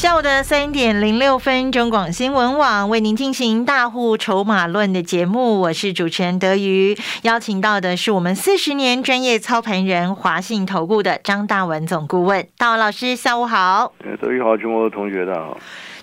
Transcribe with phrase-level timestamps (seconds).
[0.00, 13.92] 下午的三点零六分，中广新闻网为您进行大户筹码论的节目，我是主持人德瑜，邀请到的是我们四十年专业操盘人华信投顾的张大文总顾问，大文老师，下午好。
[14.22, 15.58] 德瑜好，中国同学大家好。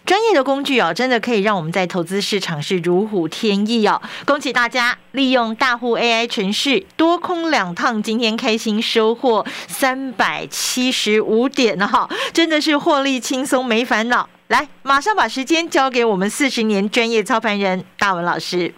[0.07, 4.01] 专业的工具哦，真的可以让我们在投资市场是如虎添翼哦！
[4.25, 14.29] 恭喜大家利用大户 AI 程式多空两趟，今天开心收获三百七十五点哈，真的是获利轻松没烦恼。
[14.47, 18.73] 来，马上把时间交给我们四十年专业操盘人大文老师。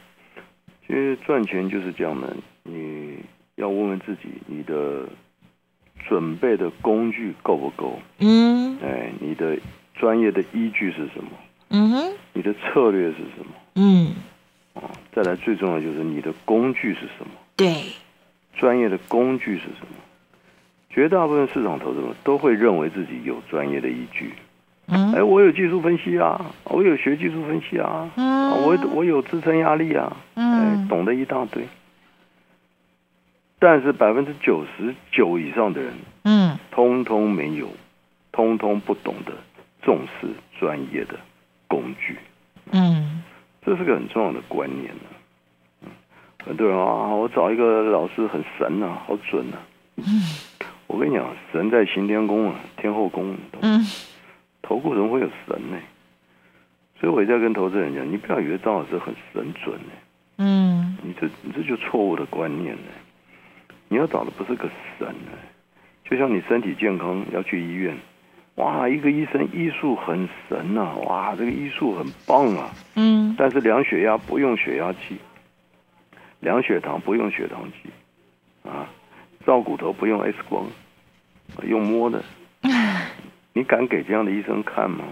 [0.87, 3.19] 其实赚钱就是这样的，你
[3.57, 5.07] 要问问自己，你的
[6.07, 7.99] 准备的工具够不够？
[8.17, 9.55] 嗯，哎，你的。
[9.99, 11.29] 专业的依据是什么？
[11.71, 13.51] 嗯哼，你的策略是什么？
[13.75, 14.15] 嗯，
[14.73, 17.31] 啊，再来最重要就是你的工具是什么？
[17.55, 17.83] 对，
[18.55, 19.93] 专业的工具是什么？
[20.89, 24.33] 绝大部分市场投资者都会认为自己有专业的依据。
[24.87, 31.67] 嗯，哎，我有技术分析啊，我有学技术分析啊，嗯，我我有支撑压力啊，嗯，懂得一大堆。
[33.59, 37.67] 但是百分之九十九以上的人，嗯，通通没有，
[38.31, 39.33] 通通不懂得。
[39.81, 40.27] 重视
[40.59, 41.17] 专业的
[41.67, 42.17] 工具，
[42.71, 43.23] 嗯，
[43.61, 45.03] 这是个很重要的观念呢。
[45.83, 45.89] 嗯，
[46.45, 49.57] 很多人啊，我找一个老师很神呐，好准呐。
[49.95, 50.03] 嗯，
[50.87, 53.35] 我跟你讲，神在行天宫啊，天后宫。
[53.61, 53.85] 嗯，
[54.61, 55.77] 投顾怎么会有神呢？
[56.99, 59.91] 所以我也在跟投资人讲，你不要以为张老师很神准呢。
[60.39, 62.91] 嗯，你这你这就错误的观念呢。
[63.87, 65.31] 你要找的不是个神呢，
[66.03, 67.97] 就像你身体健康要去医院。
[68.59, 70.93] 哇，一个医生医术很神呐！
[71.05, 72.69] 哇，这个医术很棒啊！
[72.95, 75.17] 嗯，但是量血压不用血压计，
[76.41, 77.89] 量血糖不用血糖计，
[78.69, 78.85] 啊，
[79.45, 80.65] 照骨头不用 X 光，
[81.65, 82.21] 用摸的。
[83.53, 85.05] 你敢给这样的医生看吗？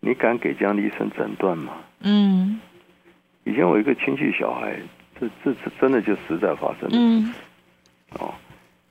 [0.00, 1.74] 你敢给这样的医生诊断吗？
[2.00, 2.58] 嗯。
[3.44, 4.80] 以前我一个亲戚小孩，
[5.20, 6.88] 这这这真的就实在发生。
[6.90, 7.34] 嗯。
[8.18, 8.32] 哦。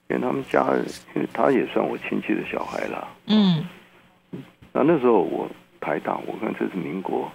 [0.08, 0.64] 因为他们家，
[1.16, 3.08] 因为他也算我亲戚的小孩了。
[3.28, 3.66] 嗯，
[4.72, 5.50] 那那时候我
[5.82, 7.32] 台大，我看这是民国，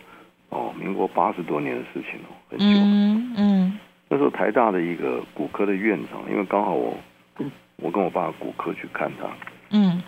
[0.50, 2.64] 哦，民国八十多年的事情了，很久。
[2.66, 3.78] 嗯嗯。
[4.08, 6.97] 那时候台大的一个骨科的院长，因为刚好我，
[7.76, 9.26] 我跟我爸骨科去看他。
[9.70, 10.00] 嗯。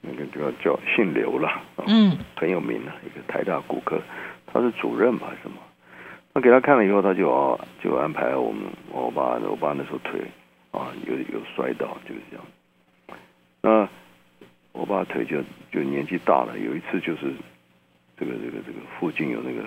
[0.00, 1.48] 那个叫叫姓刘了。
[1.86, 2.18] 嗯。
[2.36, 4.00] 很有名的一个台大骨科，
[4.46, 5.28] 他是主任吧？
[5.42, 5.56] 什么？
[6.32, 10.20] 那给他看了以后，他就哦就安排我们我爸我爸那时候腿。
[10.72, 12.44] 啊，有有摔倒，就是这样。
[13.62, 13.88] 那
[14.72, 15.38] 我爸腿就
[15.72, 17.32] 就年纪大了，有一次就是
[18.16, 19.62] 这个这个这个附近有那个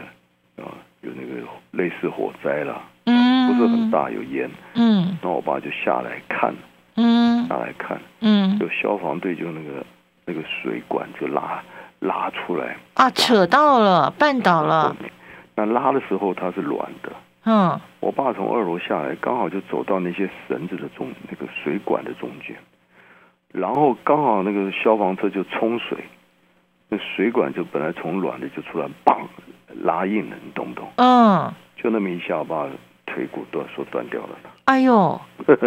[0.63, 6.55] 啊有那个类似火灾了，嗯，不是很大，有烟，嗯，那我爸就下来看，
[6.95, 9.85] 嗯，下来看，嗯，就消防队就那个
[10.25, 11.61] 那个水管就拉
[11.99, 14.95] 拉出来啊，扯到了，绊倒了。
[15.55, 17.11] 那拉的时候它是软的。
[17.45, 22.55] 嗯，我爸从二楼下来，刚好就走到那些绳子的中那个水管的中间，
[23.51, 25.97] 然后刚好那个消防车就冲水，
[26.89, 29.27] 那水管就本来从软的就出来，棒
[29.81, 30.89] 拉硬了，你懂不懂？
[30.95, 32.67] 嗯，就那么一下，我爸
[33.13, 34.29] 腿骨断，说断掉了。
[34.65, 35.19] 哎呦，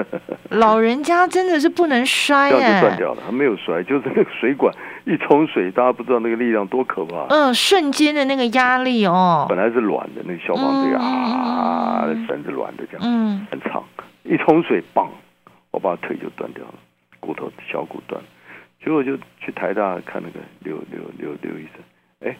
[0.50, 4.74] 老人家真的是不能摔这样就断掉了，他没有摔，就是那个水管
[5.04, 7.26] 一冲水，大家不知道那个力量多可怕。
[7.28, 9.46] 嗯，瞬间的那个压力哦。
[9.48, 13.84] 本来是软的，那个消防队啊，绳子软的这样，嗯，很长，
[14.24, 15.08] 一冲水，棒，
[15.70, 16.74] 我把腿就断掉了，
[17.20, 18.20] 骨头小骨断，
[18.82, 22.36] 结果就去台大看那个刘刘刘刘医生，哎，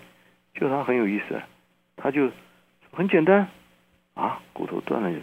[0.54, 1.38] 就他很有意思，
[1.96, 2.30] 他就
[2.92, 3.46] 很简单
[4.16, 5.20] 啊，骨头断了。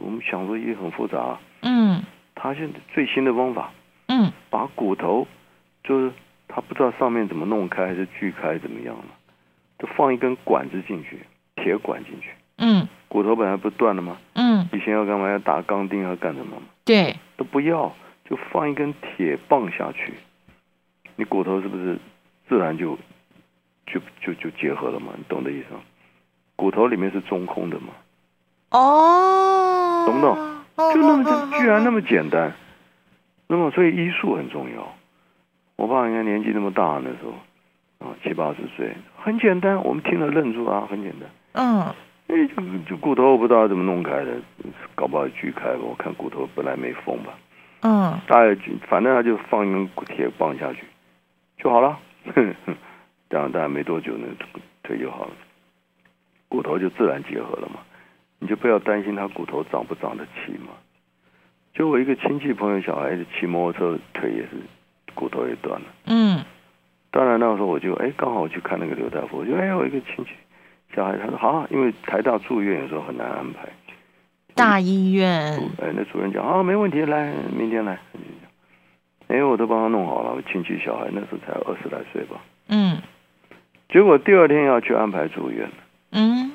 [0.00, 2.02] 我们想说也很复杂，嗯，
[2.34, 3.72] 他现在最新的方法，
[4.08, 5.26] 嗯，把骨头，
[5.84, 6.12] 就是
[6.48, 9.04] 他不知道上面怎么弄开还是锯开怎么样了，
[9.78, 11.20] 就放一根管子进去，
[11.56, 14.16] 铁管进去，嗯，骨头本来不断了吗？
[14.34, 16.62] 嗯，以前要干嘛要打钢钉要干什么吗？
[16.84, 17.94] 对，都不要，
[18.24, 20.14] 就放一根铁棒下去，
[21.16, 21.98] 你骨头是不是
[22.48, 22.98] 自然就
[23.86, 25.12] 就就就结合了嘛？
[25.16, 25.80] 你懂的意思吗？
[26.56, 27.88] 骨头里面是中空的嘛？
[28.70, 30.36] 哦，懂不懂？
[30.92, 32.52] 就那么就居然那么简单，
[33.46, 34.92] 那么所以医术很重要。
[35.76, 41.28] 我爸应该年纪那么大那时候，啊七八十岁，很简单，我们听了愣住啊，很简单。
[41.52, 41.80] 嗯，
[42.28, 44.32] 哎就就骨头我不知道怎么弄开的，
[44.94, 45.78] 搞不好锯开了。
[45.78, 47.32] 我看骨头本来没缝吧，
[47.82, 48.54] 嗯，大概
[48.88, 50.84] 反正他就放一根铁棒下去
[51.58, 51.98] 就好了。
[53.30, 54.26] 这样大概没多久，呢
[54.82, 55.32] 腿就好了，
[56.48, 57.80] 骨头就自然结合了嘛。
[58.38, 60.68] 你就不要担心他骨头长不长得齐嘛。
[61.74, 64.50] 就我一个亲戚朋友小孩子骑摩托车腿也是
[65.14, 65.86] 骨头也断了。
[66.06, 66.44] 嗯。
[67.10, 70.30] 当然那时候我就哎刚好我去看那个刘大夫，我就哎我一个亲戚
[70.94, 73.68] 小孩，他说好，因为台大住院有时候很难安排。
[74.54, 75.30] 大医院。
[75.80, 77.98] 哎，那主任讲啊，没问题，来明天来。
[79.28, 80.34] 哎，我都帮他弄好了。
[80.34, 82.40] 我亲戚小孩那时候才二十来岁吧。
[82.68, 82.96] 嗯。
[83.88, 85.70] 结果第二天要去安排住院
[86.12, 86.52] 嗯。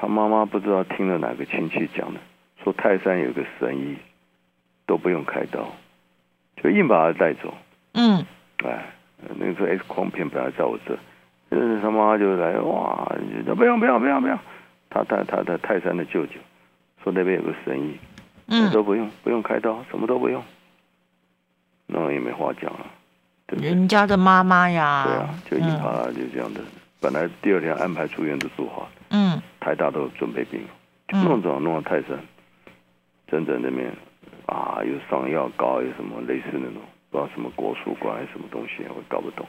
[0.00, 2.20] 他妈妈不知道听了哪个亲戚讲的，
[2.64, 3.96] 说泰山有个神医，
[4.86, 5.68] 都不用开刀，
[6.56, 7.52] 就硬把他带走。
[7.92, 8.24] 嗯。
[8.64, 8.86] 哎，
[9.38, 10.98] 那个时候 X 光片本来在我这，
[11.50, 13.12] 嗯，他妈就来哇，
[13.56, 14.38] 不用不用不用不用。
[14.88, 16.32] 他他他他泰山的舅舅
[17.04, 17.98] 说那边有个神医，
[18.46, 20.42] 嗯，都不用不用开刀，什么都不用。
[21.86, 22.86] 那也没话讲了啊，
[23.48, 26.60] 人家的妈妈呀，对啊，就硬把就这样的。
[27.00, 30.60] 本来第二天安排住院都做好，嗯，台大都准备病，
[31.24, 32.18] 弄着弄得太深，
[33.28, 33.92] 整整那边
[34.46, 39.46] 啊，有上药膏，有什么类似那种，不知道什么国术馆还是什么东西，我搞不懂。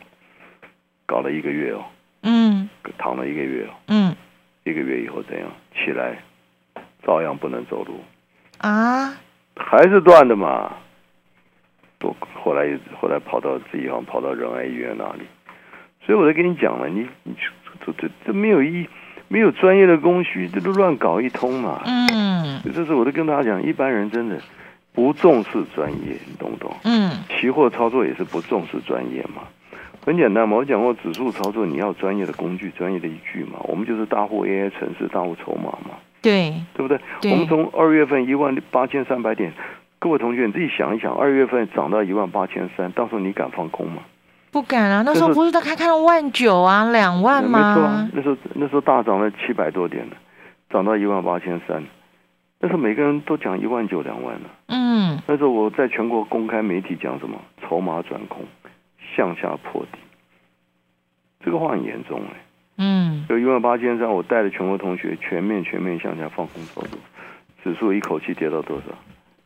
[1.06, 1.84] 搞了一个月哦，
[2.24, 4.16] 嗯，躺了一个月哦，嗯，
[4.64, 5.50] 一个月以后怎样？
[5.74, 6.18] 起来
[7.04, 8.00] 照样不能走路。
[8.60, 9.18] 啊，
[9.56, 10.78] 还是断的嘛。
[12.00, 15.24] 都后来后来跑到自己好像跑到仁爱医院那里。
[16.04, 17.36] 所以我在跟你讲了，你你
[17.86, 18.88] 这这这没有一
[19.32, 21.82] 没有专业的工序，这都乱搞一通嘛。
[21.86, 24.38] 嗯，这是我都跟大家讲，一般人真的
[24.92, 26.76] 不重视专业，你懂不懂？
[26.84, 29.44] 嗯，期货操作也是不重视专业嘛。
[30.06, 33.60] 很简单嘛，我讲过指数操作，你要专业的工具、专业的依据嘛。
[33.64, 35.96] 我们就是大户 AI 城市、大户筹码嘛。
[36.22, 37.00] 对，对不对？
[37.32, 39.54] 我们从二月份一万八千三百点，
[39.98, 44.02] 各位同学你自己想一想，二月份涨到一万八千三，到时候你敢放空吗？
[44.52, 45.02] 不敢啊！
[45.06, 47.74] 那时候不是都开看到万九啊、两万吗？
[47.74, 50.16] 没错啊，那时候那时候大涨了七百多点呢，
[50.70, 51.82] 涨到一万八千三。
[52.60, 54.50] 那时候每个人都讲一万九、两万了。
[54.68, 55.18] 嗯。
[55.26, 57.40] 那时候我在全国公开媒体讲什么？
[57.62, 58.46] 筹码转空，
[59.16, 59.98] 向下破底。
[61.44, 62.36] 这个话很严重哎。
[62.78, 63.26] 嗯。
[63.30, 67.00] 有一万八千三，我带着全国同学全面全面向下放空操作，
[67.64, 68.84] 指数一口气跌到多少？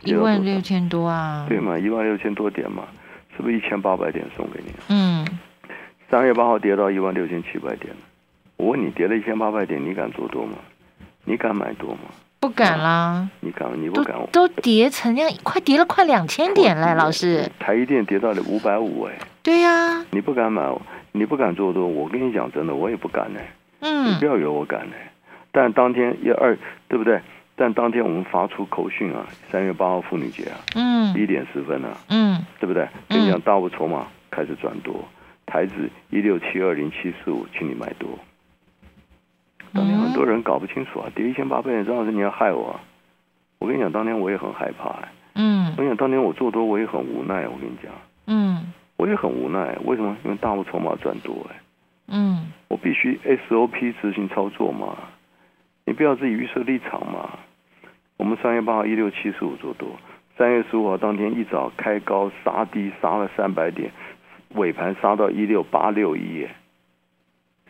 [0.03, 1.45] 一万六千多啊。
[1.47, 2.83] 对嘛，一万六千多点嘛。
[3.35, 4.71] 是不是一千八百点送给你？
[4.89, 5.25] 嗯，
[6.09, 7.93] 三月八号跌到一万六千七百点
[8.57, 10.53] 我问你，跌了一千八百点，你敢做多吗？
[11.25, 12.01] 你敢买多吗？
[12.39, 13.27] 不敢啦。
[13.39, 13.67] 你敢？
[13.81, 14.15] 你不敢？
[14.31, 17.49] 都跌成那样，快跌了快两千点嘞，老师。
[17.59, 19.17] 台一电跌到了五百五哎。
[19.43, 20.05] 对呀。
[20.11, 20.63] 你不敢买，
[21.11, 23.39] 你不敢做多，我跟你讲真的，我也不敢呢。
[23.81, 24.11] 嗯。
[24.11, 24.95] 你不要以为我敢呢。
[25.51, 27.19] 但当天一二，对不对？
[27.55, 32.87] 但当天我们发出口讯啊，三月八号妇女节啊，嗯，一点十分啊，嗯，对不对？
[33.07, 35.03] 跟你讲，大物筹码开始转多，
[35.45, 38.09] 台子一六七二零七四五，请你买多。
[39.73, 42.81] 当年很多人搞不清楚啊，跌一千八百点，张老师你要害我啊！
[43.59, 47.91] 我跟你讲，当天我也很害怕哎，嗯，我跟你讲，当年我做多我也很无奈，我跟你讲，
[48.27, 50.15] 嗯，我也很无奈，为什么？
[50.25, 51.55] 因为大物筹码转多哎，
[52.09, 54.97] 嗯，我必须 SOP 执行操作嘛。
[55.85, 57.29] 你不要自己预设立场嘛。
[58.17, 59.89] 我们三月八号一六七四五做多，
[60.37, 63.91] 三月十五号当天一早开高杀低杀了三百点，
[64.55, 66.47] 尾盘杀到一六八六一。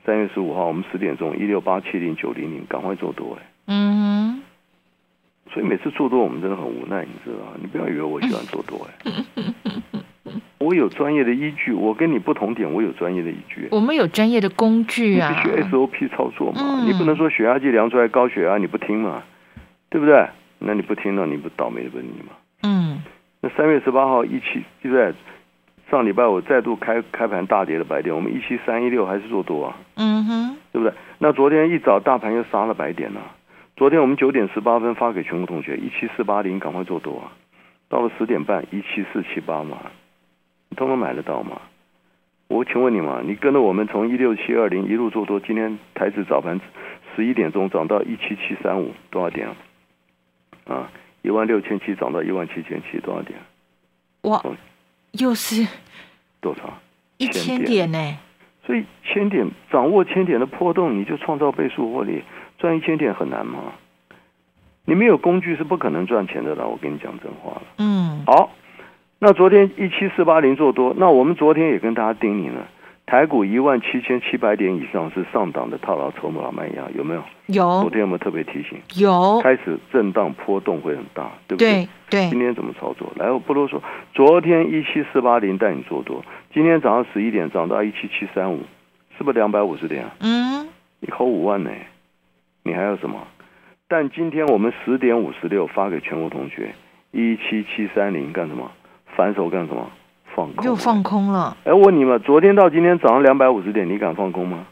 [0.05, 3.45] 三月十五号我们十点钟一六八七零九零零，赶快做多哎。
[3.67, 4.41] 嗯。
[5.51, 9.13] 所以每次做多我们真的很无奈，你知道你不要以为我喜欢做多哎。
[10.59, 13.67] 我有专业的依据，我跟你不同点，我有专业的依据。
[13.71, 16.83] 我们有专业的工具啊，你必须 SOP 操作嘛。
[16.85, 19.23] 你不能说血压计量出来高血压你不听嘛，
[19.89, 20.27] 对不对？
[20.67, 22.33] 那你不听，到你不倒霉的不是你吗？
[22.63, 23.03] 嗯。
[23.41, 25.13] 那三月十八号一七就在
[25.91, 29.77] 上礼拜我再度开开盘大跌的白点，我们一七三一六还是做多啊？
[29.95, 30.91] 嗯哼，对不对？
[31.19, 33.21] 那昨天一早大盘又杀了白点了。
[33.75, 37.31] 昨天我们九点十八分发给全国同学一七四八零，赶快做多啊！
[37.87, 39.77] 到了十点半一七四七八嘛。
[40.69, 41.61] 你通通买得到吗？
[42.47, 46.59] 我请问你嘛，你跟着我们从一六七二零一路做多，今天台指早盘
[47.15, 49.55] 十一点钟涨到一七七三五，多少点啊？
[50.67, 50.89] 啊，
[51.21, 53.39] 一万六千七涨到一万七千七，多少点？
[54.23, 54.41] 哇，
[55.13, 55.67] 又是
[56.41, 56.73] 多少？
[57.17, 58.17] 一千点呢？
[58.65, 62.23] 所以千点掌握千点的波动，你就创造倍数获利，
[62.57, 63.73] 赚一千点很难吗？
[64.85, 66.67] 你没有工具是不可能赚钱的了。
[66.67, 67.63] 我跟你讲真话了。
[67.77, 68.51] 嗯，好。
[69.17, 72.67] 那昨天一七四八零做多，那我们昨天也跟大家叮咛了，
[73.05, 77.23] 台股一万七千七百点以上是上档的套牢筹码卖压，有没有？
[77.45, 77.81] 有。
[77.81, 78.79] 昨天有没有特别提醒？
[78.95, 79.39] 有。
[79.41, 81.87] 开始震荡波动会很大，对不对？
[82.09, 82.29] 对。
[82.29, 83.11] 今天怎么操作？
[83.15, 83.79] 来，我不啰嗦。
[84.13, 88.61] 昨天一七四八零带你做多，今天早上十一点涨到一七七三五，
[89.17, 90.15] 是不是两百五十点啊？
[90.21, 90.67] 嗯。
[91.01, 91.69] 一口五万呢？
[92.63, 93.27] 你还有什么？
[93.87, 96.73] 但今天我们十点五十六发给全国同学，
[97.11, 98.71] 一七七三零干什么？
[99.15, 99.91] 反手干什么？
[100.35, 101.55] 放空又放空了。
[101.63, 104.67] 哎，我问你们，昨天到今天早上两百五十点，你敢放空吗？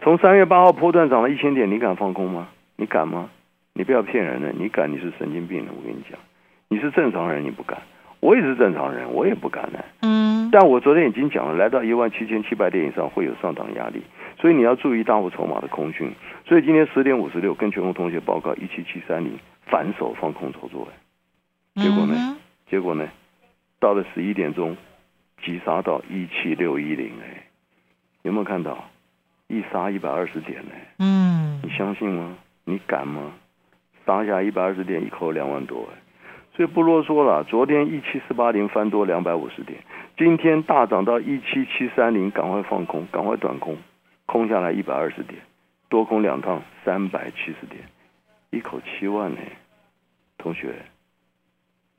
[0.00, 2.48] 从三月八号破段涨了一千点，你敢放空吗？
[2.76, 3.28] 你敢吗？
[3.74, 5.72] 你不要骗人了，你敢你是神经病了。
[5.76, 6.18] 我跟你讲，
[6.68, 7.78] 你是正常人你不敢，
[8.20, 9.78] 我也是正常人，我也不敢呢。
[10.00, 10.48] 嗯。
[10.50, 14.00] 但我昨天已经讲了，来到一万七千七百点以上会有上涨压力，
[14.40, 16.10] 所以你要注意大户筹码的空讯。
[16.46, 20.88] 所以今天十点五十六跟全国同学报告一七七三零反手放空操作，
[21.74, 22.36] 结果呢？
[22.70, 23.06] 结果呢？
[23.78, 24.76] 到了十一点钟，
[25.42, 27.46] 急杀到一七六一零哎，
[28.22, 28.88] 有没有看到？
[29.48, 30.72] 一杀一百二十点呢？
[30.98, 32.36] 嗯，你相信吗？
[32.64, 33.32] 你敢吗？
[34.04, 35.98] 杀下一百二十点，一口两万多哎，
[36.54, 37.44] 所以不啰嗦了。
[37.44, 39.78] 昨天一七四八零翻多两百五十点，
[40.16, 43.76] 今天大涨到一七七三零，赶快放空，赶快短空，
[44.24, 45.40] 空下来一百二十点，
[45.88, 47.84] 多空两趟三百七十点，
[48.50, 49.40] 一口七万呢，
[50.38, 50.74] 同学。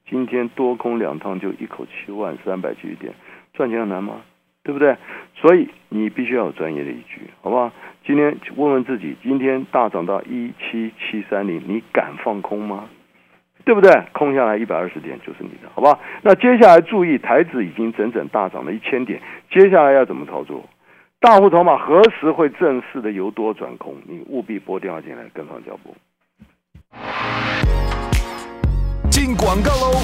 [0.09, 3.13] 今天多空两趟就一口七万三百七十点，
[3.53, 4.21] 赚钱很难吗？
[4.63, 4.95] 对不对？
[5.35, 7.71] 所以你必须要有专业的依据，好不好？
[8.05, 12.89] 今天问问自己，今天大涨到一七七三零，你敢放空吗？
[13.65, 13.91] 对不对？
[14.13, 15.99] 空下来一百二十点就是你的，好不好？
[16.21, 20.63] 那接下来注意，台子已经整整大涨了一千点，接下来要怎么操作？
[21.19, 23.95] 大户筹码何时会正式的由多转空？
[24.05, 25.95] 你务必拨电话进来跟上脚步。
[29.27, 29.99] 进广告喽！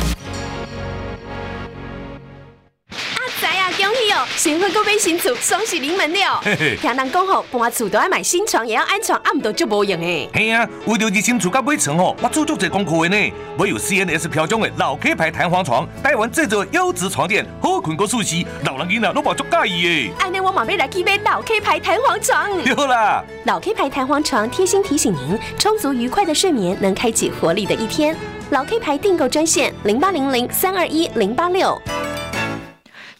[2.90, 4.28] 阿仔啊，恭喜哦！
[4.36, 6.42] 新婚购买新厝，双喜临门了。
[6.44, 10.30] 听人讲吼，搬厝都要买新床，也要安床，暗都就无用诶。
[10.34, 13.34] 嘿啊，为了日新厝甲买床吼，我做足这功课的呢。
[13.58, 20.12] 我有 CNS 标准的老 K 牌弹簧床，台湾制作优质床垫，好困过舒适，老人囡仔都无足介意诶。
[20.20, 22.52] 安尼我马上来去买老 K 牌弹簧床。
[22.66, 28.18] 有啦，老 K 牌弹簧床贴心提醒您：充足愉快的睡眠能开启活力的一天。
[28.50, 31.80] 老 K 牌订购专线零八零零三二一零八六。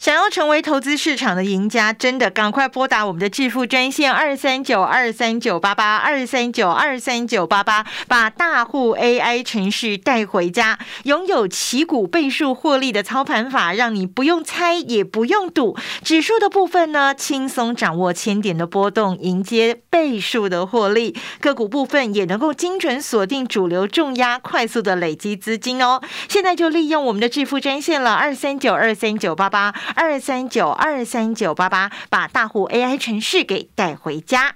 [0.04, 15.78] 想要成为投资市场的赢家，真的赶快拨打我们的致富专线二三九二三九八八二三九二三九八八，把大户 AI 程序带回家，拥有旗股倍数获利的操盘法，让你不用猜也不用赌。
[16.04, 21.16] 指数的部分呢，轻松掌握千点的波动，迎接倍数的获利。
[21.40, 26.02] 个股部分也能够精准锁定主流重压，快速的累积资金哦。
[26.28, 29.74] 现在就利用我们的致富专线了，二三九二三九八八。
[29.96, 34.56] 二三九二三九八八，把大户 AI 城市给带回家。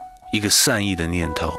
[0.31, 1.53] 一个善意的念头，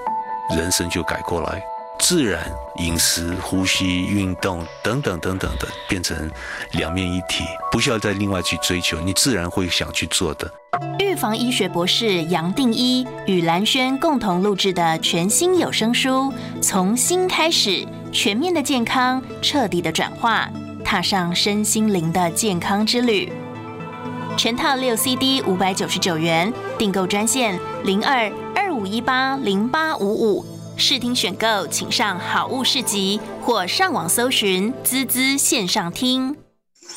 [0.57, 1.63] 人生就改过来，
[1.99, 2.43] 自然
[2.79, 6.31] 饮食、呼吸、运动等等等等的，变成
[6.73, 10.51] 两面一体，不需要再另外去追求，你自然会想去做的。
[10.99, 20.49] 预防医学博士杨定一与蓝轩共同录制的全新有声书《从心开始，全面的健康，彻底的转化，
[20.83, 23.27] 踏上身心灵的健康之旅》。
[24.35, 28.33] 全套六 CD 五百九十九元，订购专线零二。
[28.73, 30.45] 五一八零八五五
[30.77, 36.37] 试听选购，请上好物市集或上网搜寻滋滋线上听。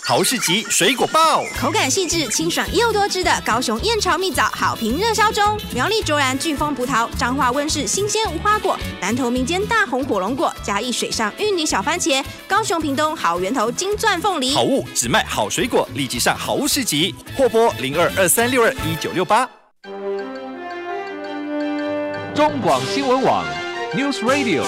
[0.03, 5.58] 好市集水果报，口感细致、清爽又多汁的高雄燕巢蜜枣好评热销中。
[5.74, 14.53] 苗栗卓然巨峰葡萄，彰化温室新鲜无花果，南投民间大红火龙果，嘉义水上芋泥小番茄，高雄屏东好源头金钻凤梨。
[14.53, 19.50] 好物只卖好水果，立即上好物市集，货拨零二二三六二一九六八。
[22.35, 23.45] 中广新闻网
[23.93, 24.65] ，News Radio。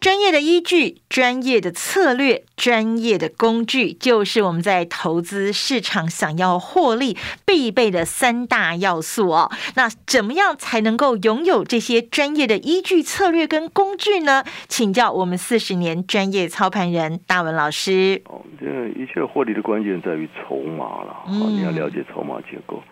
[0.00, 9.52] 专业的依据、专业的策略、专业的工具，就是我们在投资市场想要获利必备的三大要素哦。
[9.74, 14.42] 那怎么样才能够拥有这些专业的依据、策略跟工具呢？
[14.68, 18.22] 请教我们四十年专业操盘人大文老师。
[18.24, 22.82] 哦，这一切获利的关键在于筹码了，你要了解筹码结构。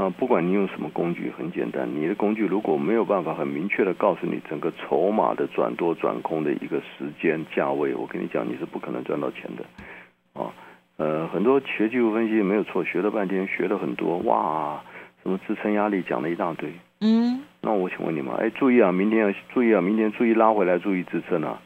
[0.00, 1.86] 啊，不管你用什么工具，很简单。
[1.94, 10.40] 你的工具如果没有办法很明确的告诉你整个筹码的转多转空的一个时间价位，我跟你讲，你是不可能赚到钱的。
[10.40, 10.50] 啊，
[10.96, 14.82] 呃，很多学技术分析没有错，学了半天，学了很多，哇，
[15.22, 16.72] 什么支撑压力讲了一大堆。
[17.02, 17.42] 嗯。
[17.60, 21.60] 那我请问你们，哎，注意啊，明天要注意啊，明天注意拉回来，注意支撑啊，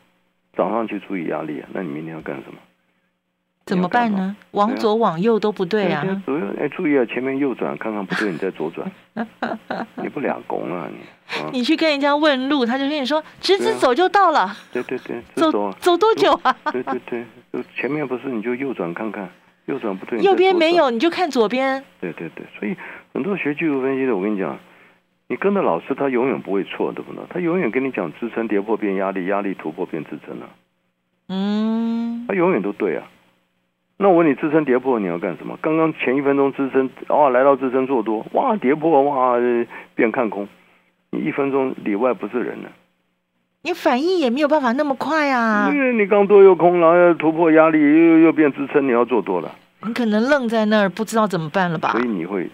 [0.57, 1.63] 涨上去注意压力。
[1.73, 2.59] 那你明天要干什么？
[3.67, 4.37] 怎么办呢？
[4.51, 6.05] 往左往右都不对啊！
[6.27, 8.91] 左右哎，注意啊，前面右转看看不对，你再左转。
[9.97, 11.59] 你不两公啊你？
[11.59, 14.55] 你去跟人家问路，他就跟你说直直走就到了。
[14.71, 16.55] 对对对，走走多久啊？
[16.71, 19.27] 对对对，前面不是你就右转看看，
[19.65, 21.83] 右转不对，右边没有你就看左边。
[22.01, 22.77] 对对对，所以
[23.15, 24.59] 很多学技术分析的，我跟你讲，
[25.29, 27.25] 你跟着老师，他永远不会错，对不对？
[27.31, 30.51] 他永远跟你讲支撑跌破变压力，压力突破变支撑了。
[31.29, 33.05] 嗯，他永远都对啊。
[33.97, 35.57] 那我问你，支撑跌破你要干什么？
[35.63, 39.37] 刚刚前一分钟支撑，哇，来到支撑做多，哇，跌破，哇，
[39.95, 40.49] 变看空，
[41.11, 42.69] 你一分钟里外不是人呢。
[43.63, 45.71] 你反应也没有办法那么快啊。
[45.73, 49.55] 因为你刚多又空，然后要突破压力，又又变支撑，你要做多了。
[49.87, 51.93] 你可能愣在那儿，不知道怎么办了吧？
[51.93, 52.51] 所以你会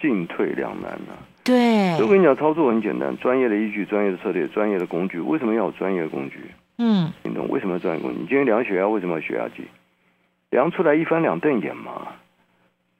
[0.00, 1.18] 进退两难啊。
[1.42, 1.94] 对。
[2.00, 5.18] 我跟你讲，操作很简单，专业的依据、专业的策略、专业的工具。
[5.18, 6.38] 为什么要有专业的工具？
[6.78, 8.18] 嗯，你懂为什么要专业工具？
[8.20, 9.64] 你今天量血压，为什么要血压计？
[10.52, 12.08] 量出来一翻两瞪眼嘛，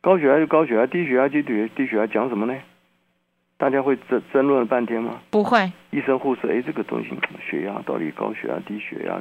[0.01, 2.59] 高血压就高血压，低血压就低低血压，讲什么呢？
[3.59, 5.21] 大家会争争论半天吗？
[5.31, 5.71] 不会。
[5.91, 7.11] 医生护士，哎，这个东西
[7.49, 9.21] 血压到底高血压低血压？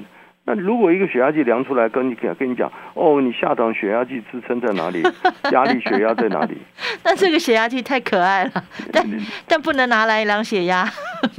[0.53, 5.01] 那如果一个血压计量出来，跟你讲跟你讲，哦，你下档血压计支撑在哪里？
[5.51, 6.57] 压力血压在哪里？
[7.05, 8.51] 那这个血压计太可爱了，
[8.91, 9.05] 但
[9.47, 10.85] 但不能拿来量血压，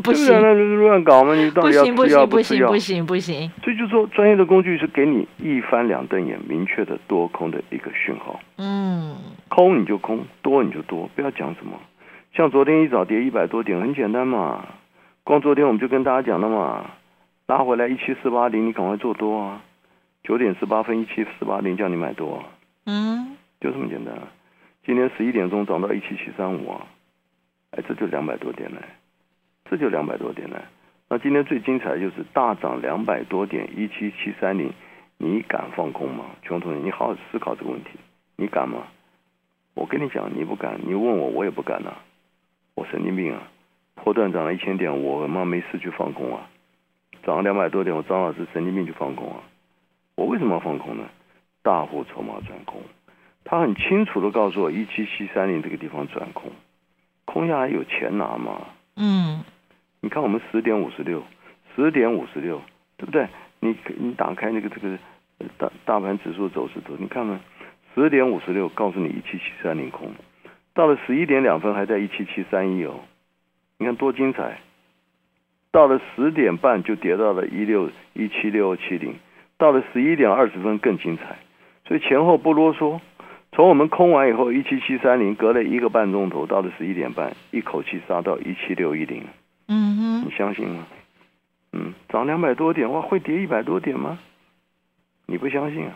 [0.03, 1.35] 不行，那乱搞嘛！
[1.35, 3.51] 你到底要不行不行不行不行。
[3.63, 8.41] 所以就说，专业的工具是给你一翻两瞪眼，明确的多空的一个讯号。
[8.57, 9.17] 嗯，
[9.49, 11.73] 空你就空，多你就多，不要讲什么。
[12.35, 14.65] 像昨天一早跌一百多点，很简单嘛，
[15.23, 16.85] 光昨天我们就跟大家讲了嘛。
[17.47, 19.63] 拉回来一七四八零，你赶快做多啊！
[20.23, 22.45] 九点十八分一七四八零，叫你买多啊！
[22.87, 24.15] 嗯，就这么简单。
[24.15, 24.29] 啊
[24.85, 26.87] 今天十一点钟涨到一七七三五啊！
[27.71, 28.79] 哎，这就两百多点嘞，
[29.71, 30.57] 这就两百多点嘞。
[31.09, 34.73] 那今天最精彩的就是大涨两百多点一七七三零，
[35.19, 36.25] 你敢放空吗？
[36.43, 37.91] 穷同学，你好好思考这个问题，
[38.35, 38.89] 你敢吗？
[39.75, 41.95] 我跟你讲，你不敢，你问我，我也不敢呐。
[42.75, 43.43] 我神经病啊！
[43.95, 46.49] 破断涨了一千点，我妈没事去放空啊！
[47.25, 49.41] 涨了两百多点，我张老师神经病就放空啊！
[50.15, 51.05] 我为什么要放空呢？
[51.63, 52.83] 大户筹码转空，
[53.45, 56.51] 他很清楚的告诉我，一七七三零这个地方转空，
[57.25, 58.61] 空下来有钱拿嘛？
[58.97, 59.45] 嗯，
[60.01, 61.23] 你看我们十点五十六，
[61.75, 62.61] 十点五十六，
[62.97, 63.29] 对不对？
[63.61, 64.99] 你你打开那个这个
[65.57, 67.41] 大大盘指数走势图，你看看，
[67.95, 70.11] 十点五十六告诉你一七七三零空，
[70.75, 73.01] 到了十一点两分还在一七七三一哦，
[73.79, 74.59] 你看多精彩！
[75.73, 79.15] 到了十点半就跌到了一六一七六七零，
[79.57, 81.39] 到了十一点二十分更精彩，
[81.89, 83.01] 所以前后不啰嗦。
[83.55, 89.25] 从我们空完以后一七七三零，隔了一个半钟头，到了十一点半，一口气杀到一七六一零。
[89.69, 90.87] 嗯哼，你相信吗？
[91.73, 94.19] 嗯，涨两百多点哇，会跌一百多点吗？
[95.27, 95.93] 你不相信啊？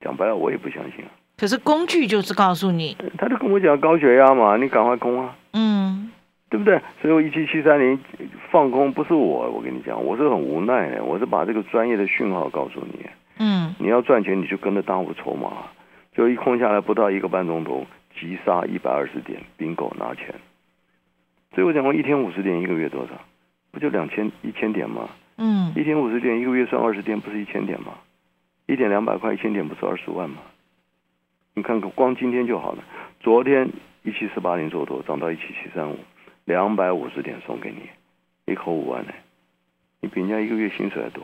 [0.00, 1.10] 讲白了，我也不相信啊。
[1.38, 5.34] 可是工具就是告诉你，他就跟我讲高血压嘛，你赶快空啊。
[6.50, 6.52] 嗯。
[6.52, 6.80] 对不对？
[7.00, 7.96] 所以我一七七三零
[8.50, 13.06] 放空不是我，我跟你讲，我是很无奈的，我是把这个专业的讯号告诉你。
[13.38, 15.52] 嗯，你要赚钱，你就跟着大户筹码，
[16.12, 17.86] 就一空下来不到一个半钟头，
[18.18, 20.34] 急杀一百二十点，bingo 拿钱。
[21.54, 23.12] 所以我讲过，一天五十点，一个月多少？
[23.70, 25.08] 不就两千一千点吗？
[25.36, 27.94] 嗯，一天五十点，一个月算二十天，不是一千点吗？
[28.66, 30.38] 一点两百块，一千点不是二十万吗？
[31.54, 32.82] 你看看，光今天就好了。
[33.20, 33.70] 昨天
[34.02, 35.96] 一七四八零做多，涨到一七七三五。
[36.44, 39.12] 两百五十点送给你，一口五万呢，
[40.00, 41.22] 你比人家一个月薪水还多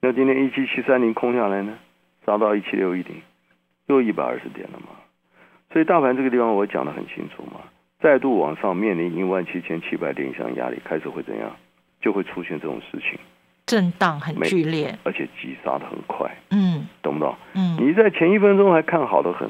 [0.00, 1.78] 那今天一七七三零空下来呢，
[2.26, 3.22] 杀到一七六一零，
[3.86, 4.88] 又一百二十点了嘛。
[5.72, 7.60] 所以大盘这个地方我讲的很清楚嘛，
[8.00, 11.54] 再度往上面临一万七千七百点以上压力，开始会怎样？
[12.00, 13.16] 就会出现这种事情，
[13.64, 16.28] 震荡很剧烈，而且急杀的很快。
[16.50, 17.36] 嗯，懂不懂？
[17.54, 19.48] 嗯，你在前一分钟还看好的很，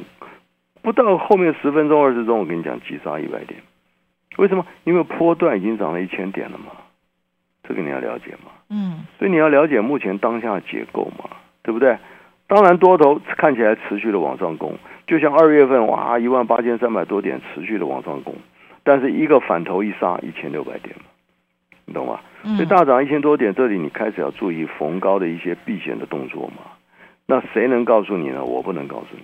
[0.82, 3.58] 不到后面十分钟二十分钟，我跟你讲急杀一百点。
[4.36, 4.64] 为什么？
[4.84, 6.72] 因为波段已经涨了一千点了嘛，
[7.62, 8.50] 这个你要了解嘛。
[8.70, 11.30] 嗯，所以你要了解目前当下的结构嘛，
[11.62, 11.96] 对不对？
[12.46, 14.74] 当然多头看起来持续的往上攻，
[15.06, 18.34] 就像二月份哇一万八千三百多点持续的往上攻，
[18.82, 21.04] 但是一个反头一杀一千六百点嘛，
[21.86, 22.20] 你懂吗？
[22.56, 26.64] 所以大涨一千多点，这里你开始要注意逢高的一些避险的动作嘛。
[27.26, 28.44] 那谁能告诉你呢？
[28.44, 29.22] 我不能告诉你。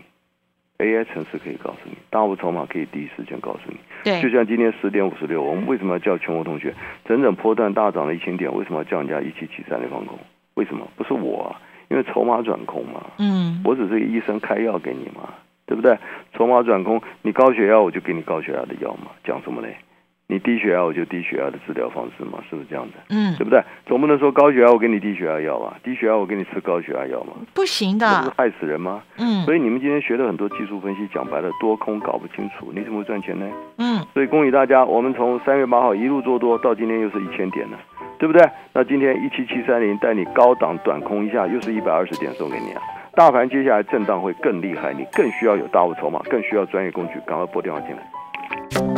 [0.79, 3.77] AI 城市可以告诉你，大户筹码可以第一时间告诉你。
[4.05, 6.73] 对，就像今天十点五十六，我们为什么要叫全国同学
[7.05, 8.55] 整整波段大涨了一千点？
[8.55, 10.17] 为什么要叫人家一七七三的放空？
[10.55, 10.87] 为什么？
[10.97, 11.55] 不是我，
[11.89, 13.05] 因为筹码转空嘛。
[13.19, 15.35] 嗯，我只是医生开药给你嘛，
[15.67, 15.99] 对不对？
[16.35, 19.77] 筹码转空，你高血压我就给你高血压的药嘛，讲什么嘞？
[20.31, 22.93] 你低血压，我就低血压的治疗方式嘛，是不是这样子？
[23.09, 23.63] 嗯，对不对？
[23.87, 27.33] 总不能说高血压我给你低血压药吧，低血压我给你吃高血压药嘛？
[27.55, 29.01] 不行的，不是害死人吗？
[29.17, 33.47] 嗯，所以你们今天学的很多技术分析，讲白了多空搞不清楚，你怎么会赚钱呢？
[33.79, 37.79] 嗯，所以恭喜大家，我们从三月八号一路做多到今天又是一千点了，
[38.19, 38.47] 对不对？
[38.75, 42.83] 那今天一七七三零带你高档短空一下，又是一百二十点送给你啊！
[43.15, 48.98] 大盘接下来震荡会更厉害，你更需要有大物筹码，更需要专业工具，赶快拨电话进来。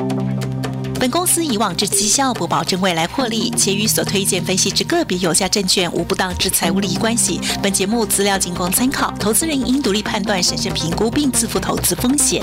[1.00, 7.40] 本公司以往之绩效不保证未来获利，且与所推荐分析之个别有价证券无不当之财务利益关系。
[7.62, 12.42] 本节目资料仅供参考，投资人应独立判断、审慎评估并自负投资风险。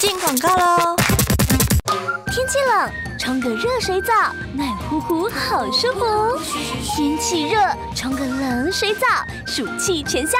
[0.00, 0.96] 进广告喽！
[2.32, 4.08] 天气冷，冲个热水澡，
[4.54, 6.40] 暖乎乎，好舒服。
[6.96, 7.60] 天气热，
[7.94, 9.00] 冲个冷水澡，
[9.46, 10.38] 暑气全消。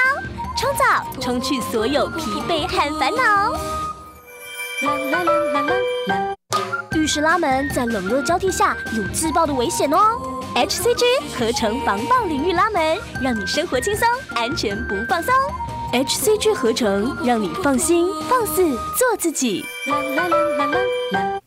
[0.56, 3.81] 冲澡，冲去所有疲惫和烦恼。
[4.82, 5.62] 啦啦啦啦
[6.08, 6.34] 啦！
[6.96, 10.18] 浴室拉门在冷热交替下有自爆的危险哦。
[10.54, 11.04] HCG
[11.38, 15.32] 合成防爆淋浴拉门，让你生活轻松，安全不放松。
[15.92, 18.64] HCG 合成让你放心放肆
[18.98, 19.64] 做自己。
[19.86, 20.78] 啦啦啦啦啦
[21.12, 21.41] 啦！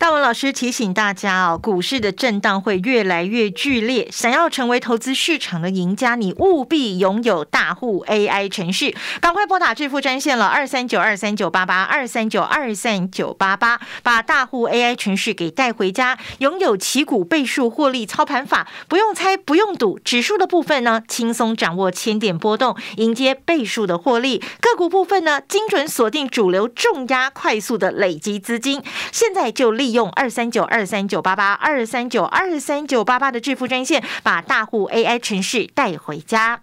[0.00, 28.82] 大文老师提醒大家哦，股市的震荡会越来越剧烈，想要成为投资市场的赢家，你务必拥有大户 AI 程序，赶快拨打致富专线了，二三九二三九八八二三九二三九八八，把大户 AI 程序给带回家，拥有旗股倍数获利操盘法，不用猜，不用赌，指数的部分呢，轻松掌握千点波动，迎接倍数的获利；个股部分呢，精准锁定主流重压，快速的累积资金，
[29.12, 29.89] 现在就立。
[29.90, 36.62] 用二三九二三九八八二三九二三九八八的致富专线，把大户 AI 城市带回家。